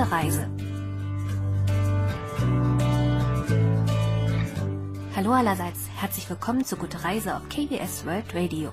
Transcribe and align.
Gute 0.00 0.12
Reise. 0.12 0.48
Hallo 5.14 5.32
allerseits, 5.32 5.80
herzlich 5.94 6.30
willkommen 6.30 6.64
zu 6.64 6.76
Gute 6.76 7.04
Reise 7.04 7.36
auf 7.36 7.50
KBS 7.50 8.06
World 8.06 8.34
Radio. 8.34 8.72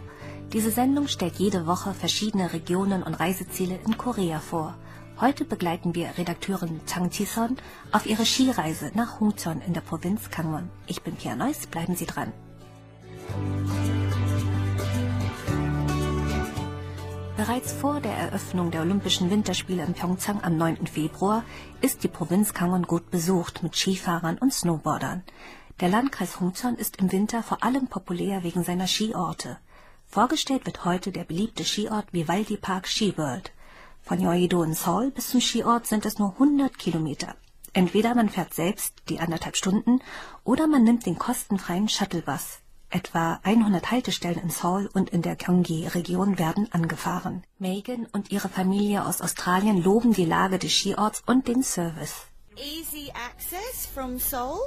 Diese 0.53 0.71
Sendung 0.71 1.09
stellt 1.09 1.35
jede 1.35 1.67
Woche 1.67 1.93
verschiedene 1.93 2.53
Regionen 2.53 3.03
und 3.03 3.13
Reiseziele 3.13 3.77
in 3.85 3.97
Korea 3.97 4.39
vor. 4.39 4.77
Heute 5.19 5.43
begleiten 5.43 5.95
wir 5.95 6.17
Redakteurin 6.17 6.79
Chang 6.85 7.09
Chi-son 7.09 7.57
auf 7.91 8.05
ihre 8.05 8.25
Skireise 8.25 8.91
nach 8.93 9.19
Hongcheon 9.19 9.59
in 9.59 9.73
der 9.73 9.81
Provinz 9.81 10.29
Gangwon. 10.29 10.69
Ich 10.85 11.01
bin 11.01 11.17
Pia 11.17 11.35
Neuss, 11.35 11.67
bleiben 11.67 11.97
Sie 11.97 12.05
dran. 12.05 12.31
Bereits 17.37 17.71
vor 17.71 18.01
der 18.01 18.13
Eröffnung 18.13 18.71
der 18.71 18.81
Olympischen 18.81 19.29
Winterspiele 19.29 19.83
in 19.83 19.93
Pyeongchang 19.93 20.43
am 20.43 20.57
9. 20.57 20.87
Februar 20.87 21.43
ist 21.81 22.03
die 22.03 22.07
Provinz 22.07 22.55
Gangwon 22.55 22.81
gut 22.81 23.11
besucht 23.11 23.61
mit 23.61 23.75
Skifahrern 23.75 24.39
und 24.39 24.51
Snowboardern. 24.51 25.21
Der 25.79 25.89
Landkreis 25.89 26.39
Hongcheon 26.39 26.77
ist 26.77 26.97
im 26.97 27.11
Winter 27.11 27.43
vor 27.43 27.63
allem 27.63 27.89
populär 27.89 28.41
wegen 28.41 28.63
seiner 28.63 28.87
Skiorte. 28.87 29.59
Vorgestellt 30.07 30.65
wird 30.65 30.83
heute 30.83 31.11
der 31.11 31.25
beliebte 31.25 31.63
Skiort 31.63 32.11
Vivaldi 32.11 32.57
Park 32.57 32.87
Ski 32.87 33.15
World. 33.19 33.51
Von 34.01 34.19
Yeouido 34.19 34.63
in 34.63 34.73
Seoul 34.73 35.11
bis 35.11 35.29
zum 35.29 35.39
Skiort 35.39 35.85
sind 35.85 36.07
es 36.07 36.17
nur 36.17 36.31
100 36.31 36.79
Kilometer. 36.79 37.35
Entweder 37.71 38.15
man 38.15 38.29
fährt 38.29 38.55
selbst 38.55 38.95
die 39.09 39.19
anderthalb 39.19 39.55
Stunden 39.55 40.01
oder 40.43 40.65
man 40.65 40.83
nimmt 40.83 41.05
den 41.05 41.19
kostenfreien 41.19 41.87
Shuttlebus. 41.87 42.61
Etwa 42.89 43.39
100 43.43 43.91
Haltestellen 43.91 44.39
in 44.41 44.49
Seoul 44.49 44.89
und 44.93 45.09
in 45.09 45.21
der 45.21 45.35
Gyeonggi-Region 45.35 46.39
werden 46.39 46.71
angefahren. 46.71 47.43
Megan 47.59 48.07
und 48.13 48.31
ihre 48.31 48.49
Familie 48.49 49.05
aus 49.05 49.21
Australien 49.21 49.83
loben 49.83 50.13
die 50.13 50.25
Lage 50.25 50.57
des 50.57 50.71
Skiorts 50.71 51.21
und 51.25 51.47
den 51.47 51.63
Service. 51.63 52.27
Easy 52.55 53.11
access 53.11 53.85
from 53.85 54.19
Seoul. 54.19 54.59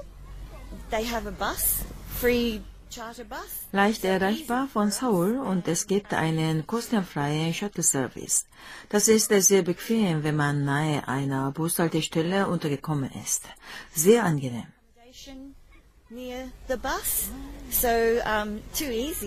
They 0.91 1.05
have 1.05 1.27
a 1.27 1.33
bus, 1.33 1.78
free 2.20 2.61
Leicht 3.70 4.05
erreichbar 4.05 4.67
von 4.67 4.91
Seoul 4.91 5.39
und 5.39 5.69
es 5.69 5.86
gibt 5.86 6.12
einen 6.12 6.67
kostenfreien 6.67 7.55
Shuttle-Service. 7.55 8.47
Das 8.89 9.06
ist 9.06 9.28
sehr 9.28 9.62
bequem, 9.62 10.25
wenn 10.25 10.34
man 10.34 10.64
nahe 10.64 11.06
einer 11.06 11.52
Bushaltestelle 11.52 12.48
untergekommen 12.48 13.11
ist. 13.23 13.45
Sehr 13.95 14.25
angenehm. 14.25 14.67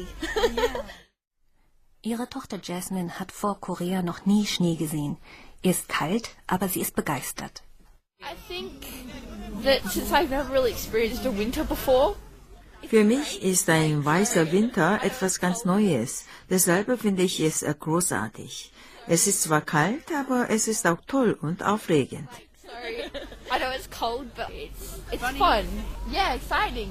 Ihre 2.02 2.28
Tochter 2.30 2.60
Jasmine 2.62 3.20
hat 3.20 3.32
vor 3.32 3.62
Korea 3.62 4.02
noch 4.02 4.26
nie 4.26 4.46
Schnee 4.46 4.76
gesehen. 4.76 5.16
Ihr 5.62 5.72
ist 5.72 5.88
kalt, 5.88 6.32
aber 6.46 6.68
sie 6.68 6.82
ist 6.82 6.94
begeistert. 6.94 7.64
I 8.20 8.36
think 8.50 8.86
that 9.64 9.90
since 9.94 10.12
I've 10.12 10.30
never 10.30 10.52
really 10.52 10.72
experienced 10.72 11.26
a 11.26 11.32
winter 11.32 11.64
before, 11.64 12.18
für 12.90 13.06
mich 13.06 13.42
ist 13.42 13.70
ein 13.70 14.04
weißer 14.04 14.52
Winter 14.52 15.00
etwas 15.04 15.40
ganz 15.40 15.64
Neues. 15.64 16.26
Deshalb 16.50 17.00
finde 17.00 17.24
ich 17.24 17.40
es 17.40 17.64
großartig. 17.80 18.74
Es 19.08 19.26
ist 19.26 19.44
zwar 19.44 19.62
kalt, 19.62 20.12
aber 20.12 20.50
es 20.50 20.68
ist 20.68 20.86
auch 20.86 21.00
toll 21.08 21.38
und 21.42 21.64
aufregend 21.64 22.28
Sorry. 22.73 23.03
I 23.51 23.59
know 23.59 23.71
it's 23.71 23.87
cold, 23.89 24.27
but 24.37 24.51
it's, 24.51 24.99
it's 25.13 25.23
fun. 25.39 25.67
Yeah, 26.11 26.35
exciting. 26.35 26.91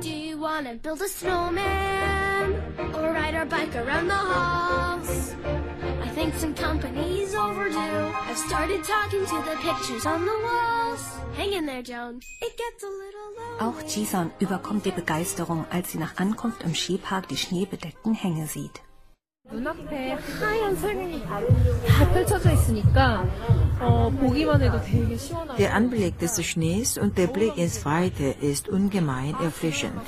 Do 0.00 0.10
you 0.10 0.38
want 0.38 0.66
to 0.66 0.74
build 0.74 1.00
a 1.00 1.08
snowman 1.08 2.52
or 2.94 3.12
ride 3.12 3.34
our 3.34 3.46
bike 3.46 3.74
around 3.74 4.08
the 4.08 4.14
halls? 4.14 5.34
I 6.02 6.08
think 6.14 6.34
some 6.34 6.54
company's 6.54 7.34
overdue. 7.34 7.76
I've 7.76 8.38
started 8.38 8.84
talking 8.84 9.24
to 9.26 9.36
the 9.48 9.56
pictures 9.60 10.06
on 10.06 10.24
the 10.24 10.38
walls. 10.44 11.02
Hang 11.36 11.52
in 11.52 11.66
there, 11.66 11.82
Joan. 11.82 12.20
It 12.42 12.56
gets 12.56 12.82
a 12.84 12.86
little 12.86 13.28
lonely. 13.38 13.60
Auch 13.60 13.82
Jisan 13.88 14.30
überkommt 14.38 14.84
die 14.84 14.90
Begeisterung, 14.92 15.66
als 15.70 15.92
sie 15.92 15.98
nach 15.98 16.16
Ankunft 16.18 16.62
im 16.62 16.74
Skipark 16.74 17.28
die 17.28 17.36
schneebedeckten 17.36 18.14
Hänge 18.14 18.46
sieht. 18.46 18.82
눈앞에 19.48 20.12
하얀 20.40 20.74
설경이 20.74 21.22
다 21.24 22.12
펼쳐져 22.12 22.50
있으니까 22.50 23.24
der 25.57 25.73
Anblick 25.73 26.19
des 26.19 26.45
Schnees 26.45 26.97
und 26.99 27.17
der 27.17 27.27
Blick 27.27 27.57
ins 27.57 27.83
Weite 27.83 28.35
ist 28.39 28.69
ungemein 28.69 29.35
erfrischend. 29.41 30.01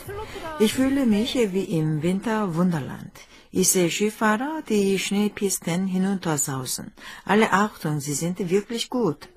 Ich 0.60 0.74
fühle 0.74 1.06
mich 1.08 1.34
wie 1.36 1.64
im 1.80 2.04
Winter 2.04 2.56
Wunderland. 2.56 3.12
Ich 3.52 3.70
sehe 3.70 3.90
Skifahrer, 3.90 4.62
die 4.70 5.00
Schneepisten 5.00 5.88
hinuntersausen. 5.88 6.92
Alle 7.26 7.52
Achtung, 7.52 8.00
sie 8.00 8.14
sind 8.14 8.38
wirklich 8.50 8.90
gut. 8.90 9.30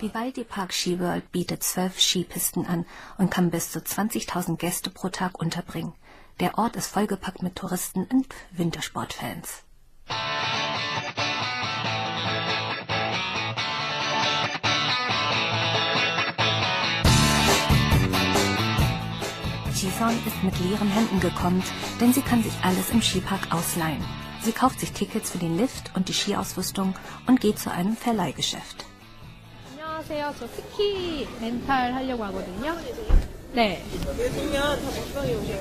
Vivaldi 0.00 0.44
Park 0.44 0.72
SkiWorld 0.72 1.32
bietet 1.32 1.62
zwölf 1.64 2.00
Skipisten 2.00 2.66
an 2.66 2.86
und 3.18 3.30
kann 3.30 3.50
bis 3.50 3.72
zu 3.72 3.80
20.000 3.80 4.56
Gäste 4.56 4.90
pro 4.90 5.08
Tag 5.08 5.38
unterbringen. 5.38 5.92
Der 6.39 6.57
Ort 6.57 6.75
ist 6.75 6.87
vollgepackt 6.87 7.43
mit 7.43 7.55
Touristen 7.55 8.05
und 8.05 8.27
Wintersportfans. 8.51 9.63
Jisun 19.75 20.17
ist 20.25 20.43
mit 20.43 20.57
leeren 20.59 20.87
Händen 20.87 21.19
gekommen, 21.19 21.61
denn 21.99 22.13
sie 22.13 22.21
kann 22.21 22.41
sich 22.41 22.53
alles 22.63 22.89
im 22.91 23.01
Skipark 23.01 23.53
ausleihen. 23.53 24.03
Sie 24.41 24.53
kauft 24.53 24.79
sich 24.79 24.91
Tickets 24.93 25.31
für 25.31 25.37
den 25.37 25.57
Lift 25.57 25.95
und 25.95 26.07
die 26.09 26.13
Skiausrüstung 26.13 26.95
und 27.27 27.41
geht 27.41 27.59
zu 27.59 27.71
einem 27.71 27.95
Verleihgeschäft. 27.95 28.85
안녕하세요. 29.71 30.33
저 30.37 30.47
스키 30.47 31.27
렌탈 31.39 31.93
하려고 31.93 32.23
하거든요. 32.25 32.75
네. 33.53 33.83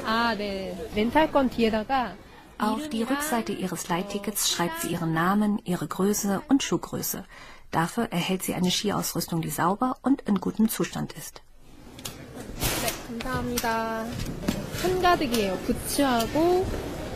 아, 0.05 0.35
네. 0.37 0.75
렌탈권 0.95 1.51
뒤에다가 1.51 2.15
Auf 2.59 2.89
die 2.89 3.03
Rückseite 3.03 3.53
ihres 3.53 3.89
Leihtickets 3.89 4.51
schreibt 4.53 4.83
sie 4.83 4.93
ihren 4.93 5.13
Namen, 5.13 5.59
ihre 5.65 5.89
Größe 5.89 6.43
und 6.49 6.63
Schuhgröße. 6.63 7.25
Dafür 7.73 8.05
erhält 8.13 8.45
sie 8.45 8.55
eine 8.55 8.71
Skiausrüstung, 8.71 9.43
die 9.43 9.51
sauber 9.51 9.97
und 10.03 10.23
in 10.23 10.39
gutem 10.41 10.69
Zustand 10.69 11.13
ist. 11.15 11.43
네, 12.83 12.89
감사합니다. 13.09 14.07
한가득이에요. 14.83 15.59
부츠하고 15.67 16.67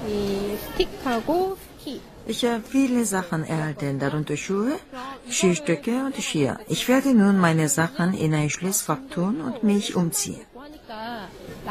이 0.09 0.57
스틱하고 0.63 1.57
스키. 1.79 2.01
Ich 2.29 2.45
habe 2.45 2.63
viele 2.65 3.05
Sachen 3.05 3.45
erhalten, 3.45 4.01
darunter 4.01 4.37
Schuhe, 4.37 4.81
Skistöcke 5.31 6.05
und 6.07 6.17
Skier. 6.17 6.59
Ich 6.67 6.89
werde 6.89 7.15
nun 7.15 7.39
meine 7.39 7.69
Sachen 7.69 8.15
in 8.15 8.35
ein 8.35 8.51
Schließfach 8.51 8.99
tun 9.11 9.41
und 9.41 9.63
mich 9.63 9.95
umziehen. 9.95 10.41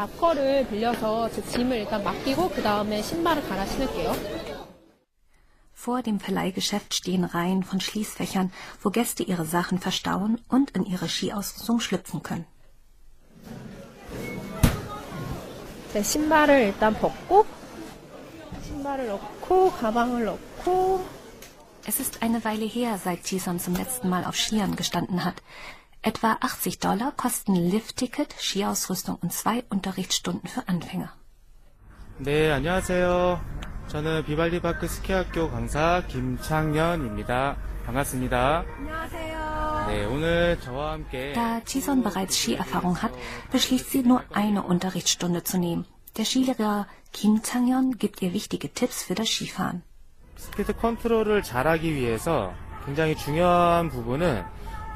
락커를 0.00 0.68
빌려서 0.68 1.30
제 1.30 1.42
짐을 1.44 1.78
일단 1.78 2.02
맡기고 2.02 2.50
그 2.50 2.62
다음에 2.62 3.02
신발을 3.02 3.46
갈아 3.48 3.66
신을게요. 3.66 4.12
Vor 5.74 6.02
dem 6.02 6.18
Verleihgeschäft 6.18 6.94
stehen 6.94 7.24
Reihen 7.24 7.62
von 7.62 7.80
Schließfächern, 7.80 8.50
wo 8.82 8.90
Gäste 8.90 9.22
ihre 9.22 9.44
Sachen 9.44 9.78
verstauen 9.78 10.40
und 10.48 10.70
in 10.70 10.84
ihre 10.84 11.06
Skiausrüstung 11.06 11.80
schlüpfen 11.80 12.22
können. 12.22 12.46
네, 15.92 16.02
신발을 16.02 16.60
일단 16.60 16.94
벗고 16.94 17.46
신발을 18.64 19.06
넣고 19.08 19.70
가방을 19.72 20.24
넣고 20.24 21.04
Es 21.86 22.00
ist 22.00 22.20
eine 22.20 22.44
Weile 22.44 22.66
her, 22.66 22.98
seit 22.98 23.30
Jisun 23.30 23.60
zum 23.60 23.76
letzten 23.76 24.08
Mal 24.08 24.24
auf 24.24 24.34
Skiern 24.34 24.74
gestanden 24.74 25.24
hat. 25.24 25.36
Etwa 26.02 26.36
80 26.40 26.78
Dollar 26.78 27.12
kosten 27.16 27.54
Liftticket, 27.54 28.32
Skiausrüstung 28.38 29.16
und 29.20 29.32
zwei 29.32 29.64
Unterrichtsstunden 29.70 30.48
für 30.48 30.68
Anfänger. 30.68 31.10
네, 32.18 32.50
안녕하세요. 32.50 33.40
저는 33.88 34.24
비발디 34.24 34.60
파크 34.60 34.88
스키학교 34.88 35.50
강사 35.50 36.02
김창현입니다. 36.08 37.56
반갑습니다. 37.86 38.64
안녕하세요. 38.78 39.86
네, 39.88 40.04
오늘 40.06 40.58
저와 40.60 40.92
함께 40.92 41.32
Da 41.34 41.60
Jisun 41.64 42.02
bereits 42.02 42.36
Skierfahrung 42.36 43.02
hat, 43.02 43.12
beschließt 43.52 43.90
sie 43.90 44.02
nur 44.02 44.22
eine 44.32 44.62
Unterrichtsstunde 44.62 45.44
zu 45.44 45.58
nehmen. 45.58 45.84
Der 46.16 46.24
Skilehrer 46.24 46.86
Kim 47.12 47.42
Chang-yeon 47.42 47.98
gibt 47.98 48.22
ihr 48.22 48.32
wichtige 48.32 48.72
Tipps 48.72 49.02
für 49.04 49.14
das 49.14 49.28
Skifahren. 49.28 49.82
스피드 50.36 50.74
컨트롤을 50.74 51.42
잘하기 51.42 51.94
위해서 51.94 52.52
굉장히 52.84 53.16
중요한 53.16 53.88
부분은 53.88 54.44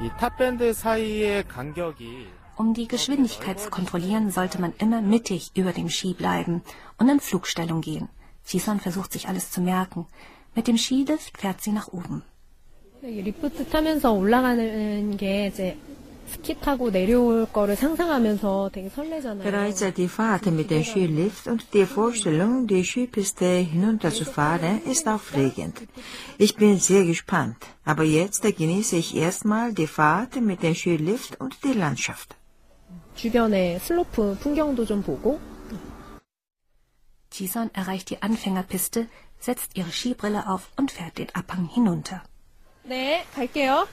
이 0.01 0.09
탑밴드 0.19 0.73
사이의 0.73 1.47
간격이 1.47 2.27
Um 2.57 2.73
die 2.73 2.87
Geschwindigkeit 2.87 3.59
zu 3.59 3.69
kontrollieren, 3.69 4.29
sollte 4.29 4.61
man 4.61 4.73
immer 4.77 5.01
mittig 5.01 5.51
über 5.55 5.73
dem 5.73 5.89
Ski 5.89 6.13
bleiben 6.13 6.61
und 6.97 7.09
in 7.09 7.19
Flugstellung 7.19 7.81
gehen. 7.81 8.09
Jisun 8.45 8.79
versucht 8.79 9.13
sich 9.13 9.27
alles 9.27 9.51
zu 9.51 9.61
merken. 9.61 10.05
Mit 10.53 10.67
dem 10.67 10.77
Skilift 10.77 11.37
fährt 11.37 11.61
sie 11.61 11.71
nach 11.71 11.87
oben. 11.87 12.23
이 13.03 13.19
리프트 13.23 13.67
타면서 13.69 14.11
올라가는 14.11 15.17
게 15.17 15.47
이제 15.47 15.75
스키 16.27 16.57
타고 16.59 16.91
내려올 16.91 17.45
거를 17.51 17.75
상상하면서 17.75 18.71
되게 18.73 18.89
설레잖아요. 18.89 19.43
Bereits 19.43 19.93
die 19.93 20.07
Fahrt 20.07 20.47
mit 20.47 20.69
dem 20.69 20.83
Skilift 20.83 21.47
und 21.47 21.65
die 21.73 21.85
Vorstellung, 21.85 22.67
die 22.67 22.83
Skipiste 22.83 23.45
hinunterzufahren, 23.45 24.81
ist 24.85 25.07
aufregend. 25.07 25.87
Ich 26.37 26.55
bin 26.55 26.77
sehr 26.79 27.03
gespannt, 27.05 27.57
aber 27.83 28.03
jetzt 28.03 28.43
genieße 28.43 28.95
ich 28.95 29.15
erstmal 29.15 29.73
die 29.73 29.87
Fahrt 29.87 30.37
mit 30.37 30.63
dem 30.63 30.73
Skilift 30.73 31.39
und 31.41 31.57
die 31.63 31.73
Landschaft. 31.73 32.35
주변의 33.15 33.79
슬로프 33.79 34.37
풍경도 34.39 34.85
좀 34.85 35.03
보고 35.03 35.39
Jisan 37.29 37.69
erreicht 37.73 38.09
die 38.09 38.21
Anfängerpiste, 38.21 39.07
setzt 39.39 39.77
ihre 39.77 39.91
Skibrille 39.91 40.47
auf 40.47 40.69
und 40.75 40.91
fährt 40.91 41.17
den 41.17 41.33
Abhang 41.33 41.65
hinunter. 41.67 42.23
네, 42.83 43.23
갈게요. 43.35 43.87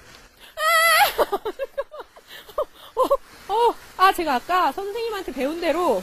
아! 4.02 4.02
어, 4.02 4.04
어, 4.04 4.08
아, 4.08 4.12
제가 4.12 4.36
아까 4.36 4.72
선생님한테 4.72 5.32
배운 5.32 5.60
대로 5.60 6.02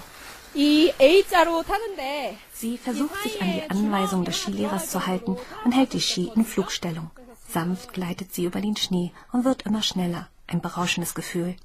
이 0.53 0.93
A자로 0.99 1.63
타는데 1.63 2.37
Sie 2.53 2.77
versucht 2.77 3.15
sich 3.23 3.41
an 3.41 3.51
die 3.51 3.69
Anweisung 3.69 4.23
des 4.23 4.37
Skilehrers 4.37 4.89
zu 4.89 5.05
halten 5.05 5.37
und 5.65 5.71
hält 5.73 5.91
die 5.93 5.99
Ski 5.99 6.31
in 6.35 6.45
Flugstellung. 6.45 7.11
Sanft 7.49 7.91
gleitet 7.93 8.33
sie 8.33 8.45
über 8.45 8.61
den 8.61 8.77
Schnee 8.77 9.11
und 9.33 9.43
wird 9.43 9.63
immer 9.63 9.81
schneller. 9.83 10.29
Ein 10.47 10.61
berauschendes 10.61 11.13
Gefühl. 11.13 11.55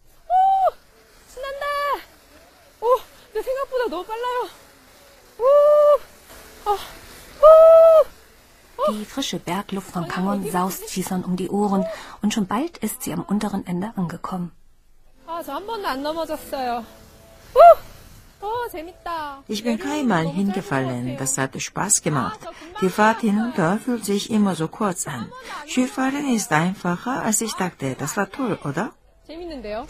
신난다. 1.33 1.67
오, 2.81 2.87
내 3.33 3.43
생각보다 3.43 3.89
너무 3.89 4.05
빨라요. 4.05 4.49
오, 5.39 6.71
어, 6.71 6.79
오. 7.47 8.93
Die 8.93 9.05
frische 9.05 9.39
Bergluft 9.39 9.93
von 9.93 10.09
Kangon 10.09 10.51
saust 10.51 10.95
Jisan 10.97 11.25
um 11.25 11.37
die 11.37 11.51
Ohren 11.51 11.85
und 12.23 12.35
schon 12.35 12.47
bald 12.47 12.79
ist 12.79 13.03
sie 13.03 13.13
am 13.13 13.23
unteren 13.23 13.65
Ende 13.67 13.93
angekommen. 13.97 14.51
아, 15.45 15.45
저 15.45 15.53
한 15.55 15.67
번도 15.67 15.89
안 15.89 16.03
넘어졌어요. 16.03 16.85
오, 18.43 18.47
어, 18.47 18.69
재밌다. 18.71 19.43
Ich 19.49 19.63
bin 19.63 19.79
keinmal 19.79 20.27
hingefallen, 20.29 21.17
das 21.19 21.37
hat 21.39 21.53
Spaß 21.61 22.03
gemacht. 22.03 22.41
Die 22.81 22.89
Fahrt 22.89 23.21
hinunter 23.21 23.79
fühlt 23.79 24.05
sich 24.05 24.31
immer 24.31 24.55
so 24.55 24.67
kurz 24.69 25.07
an. 25.07 25.31
Skifahren 25.69 26.27
ist 26.35 26.51
einfacher, 26.53 27.23
als 27.23 27.41
ich 27.43 27.55
dachte. 27.55 27.97
Das 27.99 28.17
war 28.17 28.31
toll, 28.31 28.59
oder? 28.65 28.93
재밌는데요? 29.27 29.87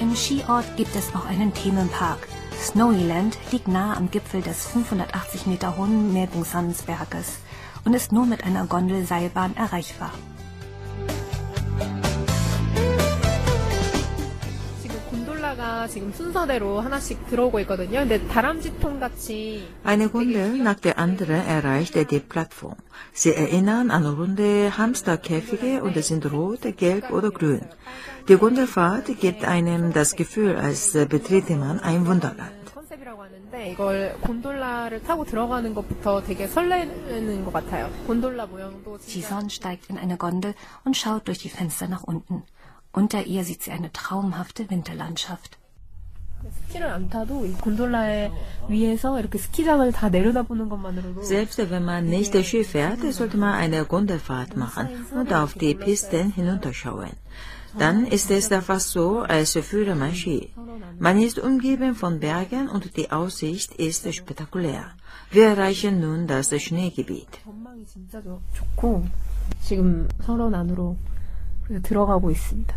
Im 0.00 0.16
Skiort 0.16 0.64
gibt 0.76 0.94
es 0.96 1.12
noch 1.12 1.26
einen 1.26 1.52
Themenpark. 1.52 2.26
Snowyland 2.65 3.37
liegt 3.51 3.67
nahe 3.67 3.95
am 3.95 4.09
Gipfel 4.09 4.41
des 4.41 4.65
580 4.65 5.45
Meter 5.45 5.77
hohen 5.77 6.13
Melbungsandensberges 6.13 7.37
und 7.85 7.93
ist 7.93 8.11
nur 8.11 8.25
mit 8.25 8.43
einer 8.43 8.65
Gondelseilbahn 8.65 9.55
erreichbar. 9.55 10.11
Eine 19.83 20.07
Runde 20.07 20.63
nach 20.63 20.79
der 20.79 20.97
anderen 20.97 21.45
erreicht 21.45 22.11
die 22.11 22.19
Plattform. 22.19 22.75
Sie 23.13 23.33
erinnern 23.33 23.91
an 23.91 24.05
runde 24.05 24.77
Hamsterkäfige 24.77 25.83
und 25.83 25.95
sind 26.03 26.31
rot, 26.31 26.61
gelb 26.77 27.11
oder 27.11 27.31
grün. 27.31 27.65
Die 28.27 28.37
Gondelfahrt 28.37 29.07
gibt 29.19 29.45
einem 29.45 29.93
das 29.93 30.15
Gefühl, 30.15 30.55
als 30.55 30.93
betrete 30.93 31.55
man 31.55 31.79
ein 31.79 32.05
Wunderland. 32.07 32.51
Jison 39.07 39.49
steigt 39.49 39.89
in 39.89 39.97
eine 39.97 40.17
Gondel 40.17 40.55
und 40.83 40.97
schaut 40.97 41.27
durch 41.27 41.39
die 41.39 41.49
Fenster 41.49 41.87
nach 41.87 42.03
unten. 42.03 42.43
Unter 42.91 43.25
ihr 43.25 43.43
sieht 43.43 43.63
sie 43.63 43.71
eine 43.71 43.91
traumhafte 43.91 44.69
Winterlandschaft. 44.69 45.57
Selbst 51.22 51.58
wenn 51.70 51.84
man 51.84 52.06
nicht 52.06 52.34
Ski 52.44 52.64
fährt, 52.64 53.00
sollte 53.12 53.36
man 53.36 53.54
eine 53.54 53.84
Gondelfahrt 53.84 54.56
machen 54.56 54.88
und 55.14 55.32
auf 55.32 55.54
die 55.54 55.74
Pisten 55.74 56.32
hinunterschauen. 56.32 57.10
Dann 57.78 58.04
ist 58.06 58.30
es 58.30 58.48
da 58.48 58.60
fast 58.60 58.90
so, 58.90 59.20
als 59.20 59.52
führe 59.52 59.94
man 59.94 60.14
Ski. 60.14 60.50
Man 60.98 61.20
ist 61.20 61.38
umgeben 61.38 61.94
von 61.94 62.18
Bergen 62.20 62.68
und 62.68 62.96
die 62.96 63.10
Aussicht 63.10 63.74
ist 63.74 64.12
spektakulär. 64.12 64.84
Wir 65.30 65.46
erreichen 65.48 66.00
nun 66.00 66.26
das 66.26 66.48
Schneegebiet. 66.60 67.28
전망이 67.44 67.84
진짜 67.86 68.20
좋- 68.22 68.40
좋고 68.54 69.04
지금 69.62 70.08
설원 70.26 70.54
안으로 70.54 70.96
들어가고 71.84 72.30
있습니다. 72.32 72.74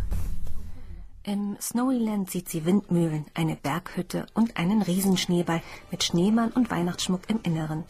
im 1.23 1.57
Snowyland 1.59 2.31
sieht 2.31 2.47
sie 2.47 2.65
Windmühlen, 2.65 3.25
eine 3.33 3.57
Berghütte 3.57 4.25
und 4.33 4.55
einen 4.55 4.81
Riesenschneeball 4.81 5.61
mit 5.91 6.03
Schneemann 6.05 6.51
und 6.51 6.71
Weihnachtsschmuck 6.71 7.29
im 7.29 7.41
Inneren. 7.43 7.83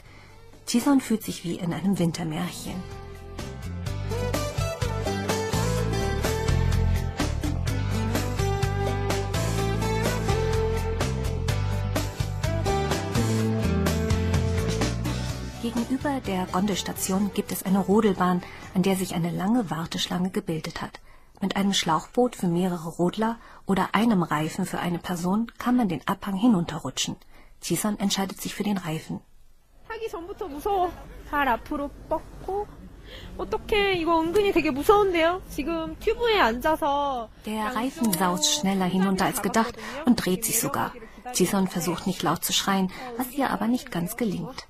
Jisan 0.68 1.00
fühlt 1.00 1.24
sich 1.24 1.44
wie 1.44 1.60
in 1.60 1.72
einem 1.72 2.00
Wintermärchen. 2.00 2.74
Gegenüber 15.62 16.20
der 16.26 16.48
Gondelstation 16.48 17.30
gibt 17.36 17.52
es 17.52 17.62
eine 17.62 17.80
Rodelbahn, 17.80 18.42
an 18.74 18.82
der 18.82 18.96
sich 18.96 19.14
eine 19.14 19.30
lange 19.30 19.70
Warteschlange 19.70 20.32
gebildet 20.32 20.82
hat. 20.82 21.00
Mit 21.42 21.56
einem 21.56 21.74
Schlauchboot 21.74 22.36
für 22.36 22.48
mehrere 22.48 22.90
Rodler 22.90 23.38
oder 23.66 23.90
einem 23.94 24.24
Reifen 24.24 24.66
für 24.66 24.80
eine 24.80 25.00
Person 25.00 25.52
kann 25.58 25.78
man 25.78 25.88
den 25.88 26.06
Abhang 26.06 26.36
hinunterrutschen. 26.36 27.16
Chisan 27.62 27.98
entscheidet 27.98 28.42
sich 28.42 28.54
für 28.56 28.64
den 28.64 28.78
Reifen. 28.78 29.22
Der 37.46 37.76
Reifen 37.76 38.14
saust 38.14 38.54
schneller 38.54 38.86
hinunter 38.86 39.26
als 39.26 39.42
gedacht 39.42 39.76
und 40.06 40.16
dreht 40.16 40.46
sich 40.46 40.60
sogar. 40.60 40.94
Chisan 41.34 41.68
versucht 41.68 42.06
nicht 42.06 42.22
laut 42.22 42.44
zu 42.44 42.54
schreien, 42.54 42.92
was 43.18 43.32
ihr 43.32 43.50
aber 43.50 43.68
nicht 43.68 43.92
ganz 43.92 44.18
gelingt. 44.18 44.68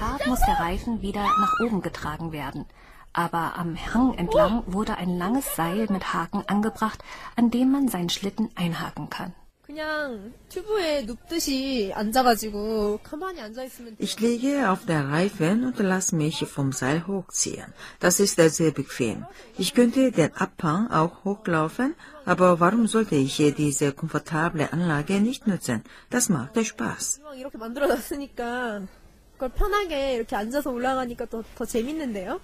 Fahrt 0.00 0.26
muss 0.26 0.40
der 0.40 0.58
Reifen 0.58 1.02
wieder 1.02 1.24
nach 1.24 1.60
oben 1.60 1.82
getragen 1.82 2.32
werden. 2.32 2.64
Aber 3.12 3.58
am 3.58 3.76
Hang 3.92 4.14
entlang 4.14 4.62
wurde 4.66 4.96
ein 4.96 5.18
langes 5.18 5.54
Seil 5.56 5.88
mit 5.90 6.14
Haken 6.14 6.42
angebracht, 6.46 7.04
an 7.36 7.50
dem 7.50 7.70
man 7.70 7.88
seinen 7.88 8.08
Schlitten 8.08 8.48
einhaken 8.54 9.10
kann. 9.10 9.34
Ich 13.98 14.20
liege 14.20 14.70
auf 14.70 14.86
der 14.86 15.08
Reifen 15.08 15.64
und 15.66 15.78
lasse 15.78 16.16
mich 16.16 16.38
vom 16.46 16.72
Seil 16.72 17.06
hochziehen. 17.06 17.72
Das 18.00 18.20
ist 18.20 18.36
sehr 18.36 18.72
bequem. 18.72 19.26
Ich 19.58 19.74
könnte 19.74 20.10
den 20.12 20.34
Abhang 20.34 20.90
auch 20.90 21.24
hochlaufen, 21.24 21.94
aber 22.24 22.58
warum 22.58 22.86
sollte 22.86 23.16
ich 23.16 23.36
diese 23.36 23.92
komfortable 23.92 24.72
Anlage 24.72 25.20
nicht 25.20 25.46
nutzen? 25.46 25.84
Das 26.08 26.30
macht 26.30 26.58
Spaß. 26.66 27.20
이왕 29.39 29.39
이렇게 29.39 29.39
만들어놨으니까 29.39 29.39
그걸 29.39 29.49
편하게 29.49 30.15
이렇게 30.15 30.35
앉아서 30.35 30.71
올라가니까 30.71 31.25
더, 31.25 31.43
더 31.55 31.65
재밌는데요? 31.65 32.39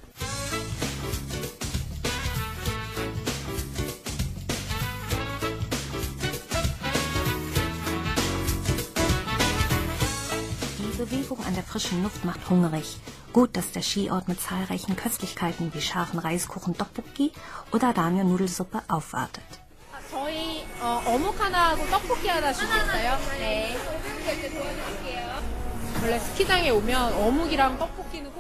Die 10.77 10.97
Bewegung 10.97 11.43
an 11.45 11.53
der 11.55 11.63
frischen 11.63 12.03
Luft 12.03 12.25
macht 12.25 12.49
hungrig. 12.49 12.97
Gut, 13.33 13.55
dass 13.55 13.71
der 13.71 13.81
Skiort 13.81 14.27
mit 14.27 14.41
zahlreichen 14.41 14.95
Köstlichkeiten 14.97 15.73
wie 15.73 15.81
scharfen 15.81 16.19
Reiskuchen 16.19 16.75
Tteokbokki 16.75 17.31
oder 17.71 17.95
Ramyeon-Nudelsuppe 17.95 18.81
aufwartet. 18.89 19.61
저희 20.09 20.65
어, 20.81 21.01
어묵 21.05 21.39
하나 21.39 21.69
하고 21.69 21.85
떡볶이 21.85 22.27
하나 22.27 22.51
주시겠어요? 22.51 23.17
네. 23.39 23.77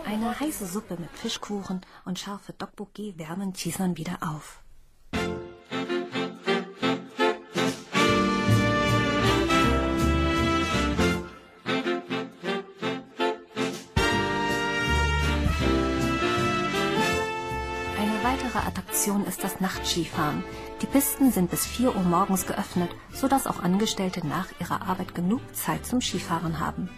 eine 0.04 0.38
heiße 0.38 0.66
Suppe 0.66 0.96
mit 0.98 1.10
Fischkuchen 1.10 1.80
und 2.04 2.18
scharfe 2.18 2.56
Tteokbokki 2.56 3.14
wärmen 3.16 3.52
Jisan 3.56 3.96
wieder 3.96 4.18
auf. 4.20 4.60
Eine 17.98 18.22
weitere 18.22 18.58
Attraktion 18.58 19.26
ist 19.26 19.42
das 19.42 19.60
Nachtskifahren. 19.60 20.44
Die 20.82 20.86
Pisten 20.86 21.32
sind 21.32 21.50
bis 21.50 21.66
4 21.66 21.96
Uhr 21.96 22.02
morgens 22.02 22.46
geöffnet, 22.46 22.90
sodass 23.12 23.48
auch 23.48 23.60
Angestellte 23.60 24.24
nach 24.24 24.48
ihrer 24.60 24.82
Arbeit 24.82 25.16
genug 25.16 25.40
Zeit 25.52 25.84
zum 25.84 26.00
Skifahren 26.00 26.60
haben. 26.60 26.88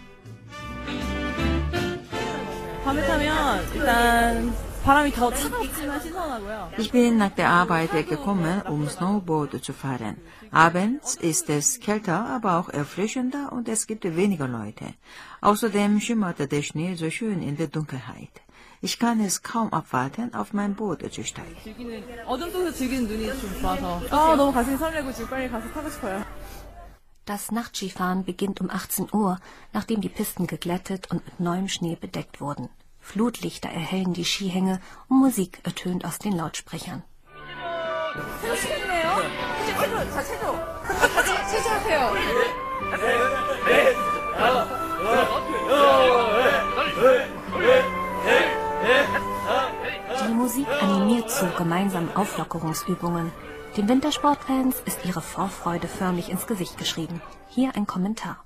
밤에 2.88 3.06
타면 3.06 3.74
일단 3.74 4.54
바람이 4.84 5.12
더 5.12 5.32
차갑지만 5.32 6.00
신선하고요. 6.00 6.70
Ich 6.78 6.92
bin 6.92 7.16
nach 7.16 7.34
der 7.34 7.48
Arbeit 7.48 7.90
gekommen, 8.06 8.60
um 8.68 8.86
Snowboard 8.86 9.62
zu 9.64 9.72
fahren. 9.72 10.16
Abends 10.50 11.16
ist 11.16 11.48
es 11.48 11.80
kälter, 11.80 12.26
aber 12.26 12.58
auch 12.58 12.68
erfrischender 12.68 13.50
und 13.52 13.68
es 13.68 13.86
gibt 13.86 14.04
weniger 14.04 14.46
Leute. 14.46 14.92
Außerdem 15.40 16.00
schimmert 16.00 16.38
der 16.38 16.62
Schnee 16.62 16.94
so 16.96 17.08
schön 17.08 17.40
in 17.42 17.56
der 17.56 17.68
Dunkelheit. 17.68 18.42
Ich 18.82 18.98
kann 18.98 19.18
es 19.20 19.42
kaum 19.42 19.72
abwarten, 19.72 20.34
auf 20.34 20.52
mein 20.52 20.74
Boot 20.74 21.00
zu 21.10 21.24
steigen. 21.24 21.56
즐기는 21.64 22.04
어둠 22.26 22.50
속에서 22.50 22.70
즐기는 22.72 23.08
눈이 23.08 23.26
좀 23.40 23.58
좋아서 23.62 24.02
아 24.10 24.36
너무 24.36 24.52
가슴이 24.52 24.76
설레고 24.76 25.10
지금 25.12 25.30
빨리 25.30 25.48
가서 25.48 25.66
타고 25.72 25.88
싶어요. 25.88 26.22
Das 27.29 27.51
Nachtskifahren 27.51 28.25
beginnt 28.25 28.59
um 28.59 28.71
18 28.71 29.09
Uhr, 29.13 29.37
nachdem 29.71 30.01
die 30.01 30.09
Pisten 30.09 30.47
geglättet 30.47 31.11
und 31.11 31.23
mit 31.23 31.39
neuem 31.39 31.67
Schnee 31.67 31.95
bedeckt 31.95 32.41
wurden. 32.41 32.69
Flutlichter 32.99 33.69
erhellen 33.69 34.13
die 34.13 34.25
Skihänge 34.25 34.81
und 35.09 35.19
Musik 35.19 35.59
ertönt 35.61 36.05
aus 36.05 36.17
den 36.17 36.33
Lautsprechern. 36.33 37.03
Die 50.25 50.33
Musik 50.33 50.67
animiert 50.81 51.29
zu 51.29 51.45
gemeinsamen 51.55 52.09
Auflockerungsübungen. 52.15 53.31
Den 53.77 53.87
Wintersportfans 53.87 54.75
ist 54.85 55.05
ihre 55.05 55.21
Vorfreude 55.21 55.87
förmlich 55.87 56.29
ins 56.29 56.47
Gesicht 56.47 56.77
geschrieben. 56.77 57.21
Hier 57.49 57.75
ein 57.75 57.85
Kommentar. 57.85 58.43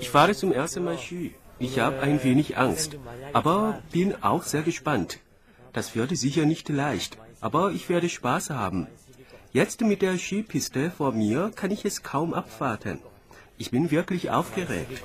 Ich 0.00 0.10
fahre 0.10 0.34
zum 0.34 0.52
ersten 0.52 0.84
Mal 0.84 0.98
Ski. 0.98 1.34
Ich 1.58 1.78
habe 1.78 2.00
ein 2.00 2.22
wenig 2.24 2.56
Angst, 2.56 2.96
aber 3.32 3.80
bin 3.92 4.22
auch 4.22 4.42
sehr 4.42 4.62
gespannt. 4.62 5.18
Das 5.72 5.94
wird 5.94 6.16
sicher 6.16 6.44
nicht 6.46 6.68
leicht, 6.68 7.18
aber 7.40 7.70
ich 7.70 7.88
werde 7.88 8.08
Spaß 8.08 8.50
haben. 8.50 8.88
Jetzt 9.52 9.82
mit 9.82 10.00
der 10.00 10.16
Skipiste 10.16 10.90
vor 10.90 11.12
mir 11.12 11.50
kann 11.54 11.70
ich 11.70 11.84
es 11.84 12.02
kaum 12.02 12.32
abwarten. 12.32 13.00
Ich 13.58 13.70
bin 13.70 13.90
wirklich 13.90 14.30
aufgeregt. 14.30 15.02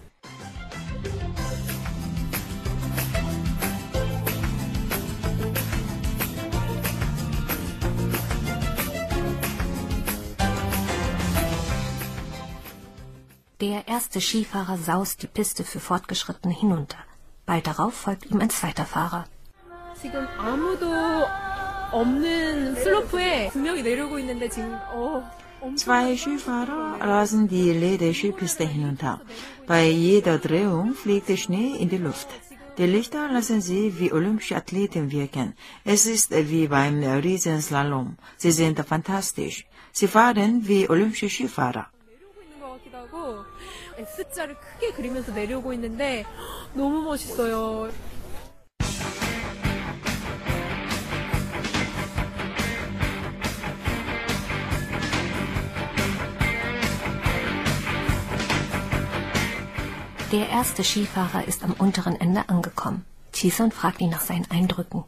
Der 13.60 13.88
erste 13.88 14.22
Skifahrer 14.22 14.77
saust 14.77 15.24
die 15.24 15.27
Piste 15.27 15.63
für 15.63 15.79
Fortgeschrittene 15.79 16.53
hinunter. 16.53 17.00
Bald 17.48 17.65
darauf 17.65 17.96
folgt 17.96 18.29
ihm 18.29 18.39
ein 18.39 18.51
zweiter 18.51 18.86
Fahrer. 18.86 19.25
지금 20.00 20.27
아무도 20.38 20.86
없는 21.91 22.75
슬로프에 22.75 23.50
두 23.50 23.60
명이 23.60 23.81
내려오고 23.81 24.19
있는데 24.19 24.48
지금 24.48 24.75
어 24.91 25.24
엄청 25.50 25.50
Zwei 25.75 26.15
Skifahrer 26.15 27.00
rasen 27.01 27.48
die 27.48 27.74
leere 27.74 28.13
Skipiste 28.13 28.65
hinunter. 28.65 29.22
Bei 29.65 29.84
jeder 29.86 30.38
Drehung 30.38 30.93
fliegt 30.93 31.29
der 31.29 31.38
Schnee 31.38 31.75
in 31.77 31.89
die 31.89 31.98
Luft. 31.98 32.27
Die 32.77 32.86
Lichter 32.86 33.27
lassen 33.31 33.60
sie 33.62 34.00
wie 34.00 34.13
olympische 34.13 34.55
Athleten 34.55 35.12
wirken. 35.12 35.55
Es 35.84 36.05
ist 36.05 36.31
wie 36.31 36.67
beim 36.67 37.03
Riesenslalom. 37.03 38.17
Sie 38.38 38.51
sind 38.51 38.79
fantastisch. 38.79 39.65
Sie 39.91 40.07
fahren 40.07 40.67
wie 40.67 40.88
olympische 40.89 41.29
Skifahrer. 41.29 41.88
있는 42.43 42.60
것 42.60 42.72
같기도 42.72 42.98
하고 42.98 43.46
S자를 44.00 44.55
크게 44.55 44.91
그리면서 44.93 45.31
내려오고 45.31 45.74
있는데 45.74 46.25
너무 46.74 47.01
멋있어요. 47.01 47.89
Der 60.32 60.48
erste 60.48 60.82
Skifahrer 60.82 61.46
ist 61.46 61.62
am 61.62 61.74
unteren 61.74 62.18
Ende 62.18 62.48
angekommen. 62.48 63.04
Chison 63.32 63.70
fragt 63.70 64.00
ihn 64.00 64.08
nach 64.08 64.22
seinen 64.22 64.50
Eindrücken. 64.50 65.04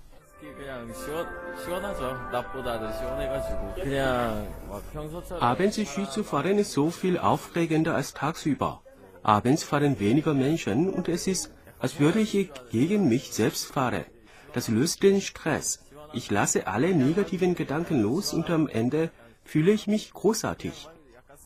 Abends 5.41 5.79
ist 5.79 6.73
so 6.73 6.91
viel 6.91 7.19
aufregender 7.19 7.95
als 7.95 8.13
tagsüber. 8.13 8.83
Abends 9.23 9.65
fahren 9.65 9.99
weniger 9.99 10.35
Menschen 10.35 10.91
und 10.91 11.09
es 11.09 11.27
ist, 11.27 11.51
als 11.79 11.99
würde 11.99 12.21
ich 12.21 12.51
gegen 12.71 13.09
mich 13.09 13.33
selbst 13.33 13.65
fahren. 13.65 14.05
Das 14.53 14.69
löst 14.69 15.03
den 15.03 15.23
Stress. 15.23 15.81
Ich 16.13 16.31
lasse 16.31 16.67
alle 16.67 16.95
negativen 16.95 17.55
Gedanken 17.55 18.03
los 18.03 18.35
und 18.35 18.51
am 18.51 18.69
Ende 18.69 19.11
fühle 19.43 19.73
ich 19.73 19.87
mich 19.87 20.13
großartig. 20.13 20.89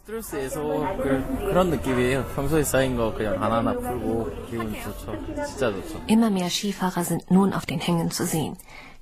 스트레스 0.07 0.37
해소 0.37 0.85
그, 0.97 1.37
그런 1.39 1.69
느낌이에요. 1.69 2.25
평소에 2.35 2.63
쌓인 2.63 2.95
거 2.95 3.13
그냥 3.13 3.41
하나하나 3.41 3.73
풀고 3.73 4.45
기분 4.49 4.73
좋죠. 4.81 5.11
진짜 5.45 5.71
좋죠. 5.71 6.01
Immer 6.07 6.29
mehr 6.29 6.49
Skifahrer 6.49 7.03
sind 7.03 7.29
nun 7.29 7.53
auf 7.53 7.65
den 7.65 7.81
Hängen 7.81 8.09
zu 8.09 8.25
sehen. 8.25 8.55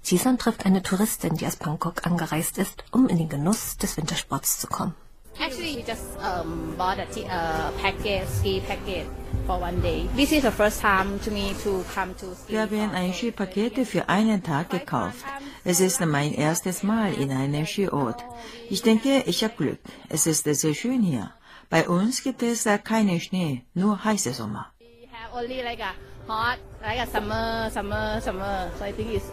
Chison 0.04 0.40
trifft 0.40 0.66
eine 0.66 0.82
Touristin, 0.82 1.36
die 1.36 1.46
aus 1.46 1.56
Bangkok 1.58 2.08
angereist 2.08 2.58
ist, 2.58 2.84
um 2.92 3.08
in 3.10 3.18
den 3.20 3.30
Genuss 3.30 3.78
des 3.78 3.96
Wintersports 3.96 4.60
zu 4.60 4.68
kommen. 4.68 4.96
Actually, 5.39 5.77
we 5.77 5.83
just 5.83 6.19
um, 6.21 6.75
bought 6.79 6.99
a 6.99 7.07
t- 7.07 7.27
uh, 7.29 7.71
package, 7.83 8.27
ski 8.29 8.61
package 8.61 9.07
for 9.47 9.59
one 9.61 9.81
day. 9.83 10.09
This 10.17 10.33
is 10.33 10.43
the 10.43 10.51
first 10.51 10.81
time 10.81 11.19
to 11.21 11.31
me 11.31 11.55
to 11.63 11.85
come 11.95 12.15
to 12.15 12.35
ski. 12.35 12.53
Wir 12.55 12.61
haben 12.63 12.95
ein 12.95 13.13
Skipaket 13.13 13.87
für 13.87 14.09
einen 14.09 14.43
Tag 14.43 14.71
gekauft. 14.71 15.25
Es 15.65 15.81
ist 15.81 16.01
mein 16.01 16.33
erstes 16.33 16.83
Mal 16.83 17.13
in 17.15 17.31
einem 17.31 17.67
Skiort. 17.67 18.25
Ich 18.71 18.83
denke, 18.83 19.25
ich 19.27 19.45
habe 19.45 19.55
Glück. 19.57 19.81
Es 20.09 20.27
ist 20.27 20.45
sehr 20.45 20.75
schön 20.75 21.03
hier. 21.03 21.33
Bei 21.69 21.89
uns 21.89 22.23
gibt 22.23 22.43
es 22.43 22.65
keinen 22.85 23.21
Schnee, 23.21 23.65
nur 23.75 24.05
heiße 24.05 24.33
Sommer. 24.33 24.73
We 24.81 25.09
have 25.13 25.35
only 25.35 25.63
like 25.63 25.81
a 25.81 25.93
hot, 26.29 26.59
like 26.81 26.99
a 27.01 27.07
summer, 27.07 27.71
summer, 27.71 28.21
summer. 28.23 28.71
So 28.79 28.85
I 28.85 28.93
think 28.93 29.13
it's 29.15 29.31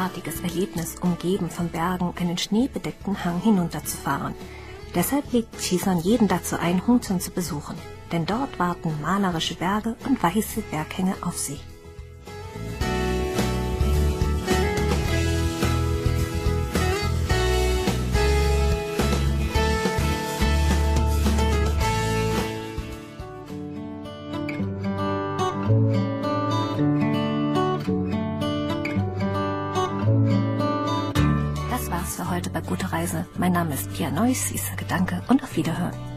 einzigartiges 0.00 0.40
Erlebnis, 0.40 0.96
umgeben 1.00 1.50
von 1.50 1.68
Bergen 1.68 2.14
einen 2.18 2.38
schneebedeckten 2.38 3.24
Hang 3.24 3.40
hinunterzufahren. 3.40 4.34
Deshalb 4.94 5.32
legt 5.32 5.58
Chison 5.60 6.00
jeden 6.00 6.26
dazu 6.26 6.56
ein, 6.58 6.86
Hungzon 6.86 7.20
zu 7.20 7.30
besuchen. 7.30 7.76
Denn 8.10 8.26
dort 8.26 8.58
warten 8.58 9.00
malerische 9.00 9.54
Berge 9.54 9.96
und 10.06 10.20
weiße 10.22 10.62
Berghänge 10.62 11.14
auf 11.20 11.38
sie. 11.38 11.60
Bei 32.52 32.60
Gute 32.60 32.92
Reise. 32.92 33.26
Mein 33.38 33.52
Name 33.52 33.74
ist 33.74 33.92
Pia 33.92 34.10
Neuss, 34.10 34.50
ich 34.50 34.62
sage 34.62 34.84
Danke 34.88 35.22
und 35.28 35.42
auf 35.42 35.56
Wiederhören. 35.56 36.09